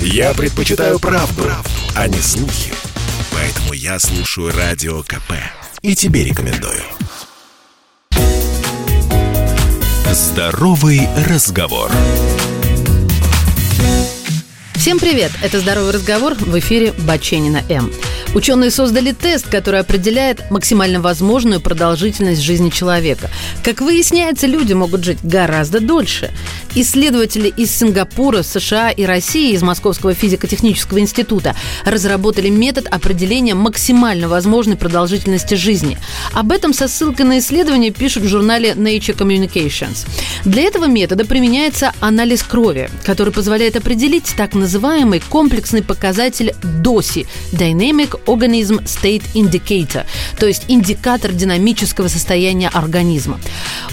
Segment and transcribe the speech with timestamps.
[0.00, 2.72] Я предпочитаю правду, правду, а не слухи.
[3.32, 5.32] Поэтому я слушаю Радио КП.
[5.82, 6.82] И тебе рекомендую.
[10.12, 11.90] Здоровый разговор.
[14.74, 15.32] Всем привет!
[15.42, 17.90] Это «Здоровый разговор» в эфире Баченина М.
[18.36, 23.30] Ученые создали тест, который определяет максимально возможную продолжительность жизни человека.
[23.62, 26.30] Как выясняется, люди могут жить гораздо дольше.
[26.74, 34.76] Исследователи из Сингапура, США и России из Московского физико-технического института разработали метод определения максимально возможной
[34.76, 35.96] продолжительности жизни.
[36.34, 40.06] Об этом со ссылкой на исследование пишут в журнале Nature Communications.
[40.46, 48.20] Для этого метода применяется анализ крови, который позволяет определить так называемый комплексный показатель ДОСИ– Dynamic
[48.26, 50.06] Organism State Indicator,
[50.38, 53.40] то есть индикатор динамического состояния организма.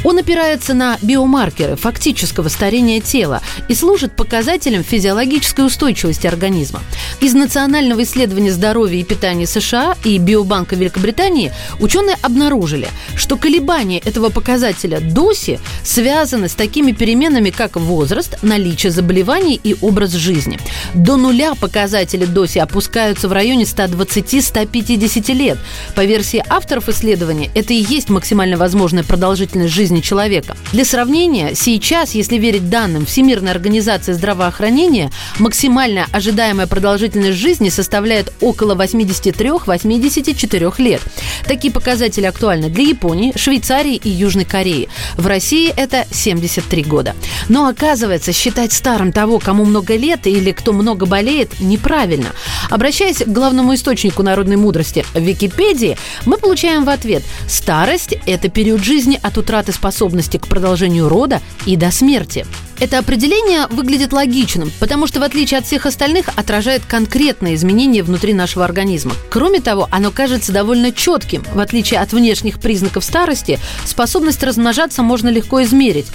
[0.04, 6.82] Он опирается на биомаркеры фактического старения тела и служит показателем физиологической устойчивости организма.
[7.20, 14.30] Из Национального исследования здоровья и питания США и Биобанка Великобритании ученые обнаружили, что колебания этого
[14.30, 20.60] показателя ДОСИ связаны с такими переменами, как возраст, наличие заболеваний и образ жизни.
[20.94, 25.58] До нуля показатели ДОСИ опускаются в районе 120-150 лет.
[25.96, 30.56] По версии авторов исследования, это и есть максимально возможная продолжительность жизни человека.
[30.72, 38.76] Для сравнения, сейчас, если верить данным Всемирной организации здравоохранения, максимальная ожидаемая продолжительность жизни составляет около
[38.76, 41.02] 83-84 лет.
[41.46, 44.90] Такие показатели актуальны для Японии, Швейцарии и Южной Кореи.
[45.16, 46.06] В России это
[46.40, 47.16] 73 года.
[47.50, 52.30] Но оказывается, считать старым того, кому много лет или кто много болеет, неправильно.
[52.70, 59.20] Обращаясь к главному источнику народной мудрости Википедии, мы получаем в ответ «Старость– это период жизни
[59.22, 62.46] от утраты способности к продолжению рода и до смерти».
[62.84, 68.34] Это определение выглядит логичным, потому что, в отличие от всех остальных, отражает конкретные изменения внутри
[68.34, 69.14] нашего организма.
[69.30, 71.46] Кроме того, оно кажется довольно четким.
[71.54, 76.08] В отличие от внешних признаков старости, способность размножаться можно легко измерить.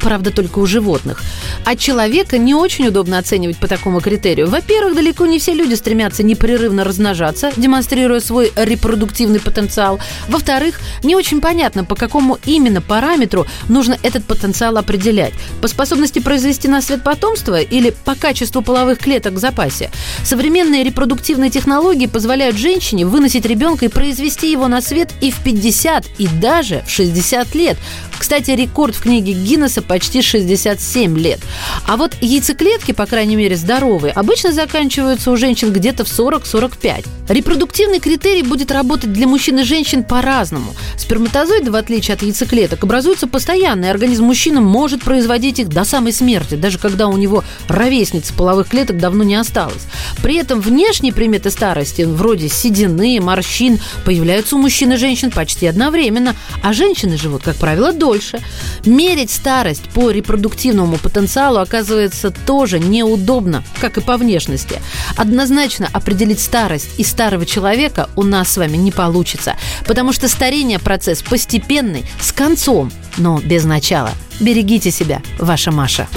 [0.00, 1.20] Правда, только у животных.
[1.66, 4.48] А человека не очень удобно оценивать по такому критерию.
[4.48, 10.00] Во-первых, далеко не все люди стремятся непрерывно размножаться, демонстрируя свой репродуктивный потенциал.
[10.30, 15.34] Во-вторых, не очень понятно, по какому именно параметру нужно этот потенциал определять.
[15.60, 19.90] По способности возможности произвести на свет потомство или по качеству половых клеток в запасе.
[20.24, 26.06] Современные репродуктивные технологии позволяют женщине выносить ребенка и произвести его на свет и в 50,
[26.18, 27.76] и даже в 60 лет.
[28.18, 31.40] Кстати, рекорд в книге Гиннесса почти 67 лет.
[31.86, 37.04] А вот яйцеклетки, по крайней мере, здоровые, обычно заканчиваются у женщин где-то в 40-45.
[37.28, 40.74] Репродуктивный критерий будет работать для мужчин и женщин по-разному.
[40.96, 46.12] Сперматозоиды, в отличие от яйцеклеток, образуются постоянно, и организм мужчины может производить их до самой
[46.12, 49.86] смерти, даже когда у него ровесниц половых клеток давно не осталось.
[50.22, 56.34] При этом внешние приметы старости, вроде седины, морщин, появляются у мужчин и женщин почти одновременно,
[56.62, 58.40] а женщины живут, как правило, дольше.
[58.84, 64.80] Мерить старость по репродуктивному потенциалу оказывается тоже неудобно, как и по внешности.
[65.16, 70.78] Однозначно определить старость и старого человека у нас с вами не получится, потому что старение
[70.78, 76.08] процесс постепенный, с концом, но без начала– Берегите себя, ваша Маша.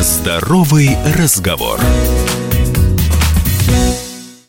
[0.00, 1.80] Здоровый разговор.